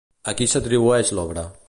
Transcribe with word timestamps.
A 0.31 0.33
qui 0.39 0.47
s'atribueix 0.53 1.13
l'obra? 1.19 1.45